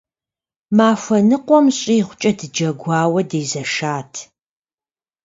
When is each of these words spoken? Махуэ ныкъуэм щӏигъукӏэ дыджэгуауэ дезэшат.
Махуэ 0.77 1.19
ныкъуэм 1.27 1.65
щӏигъукӏэ 1.77 2.31
дыджэгуауэ 2.37 3.21
дезэшат. 3.29 4.13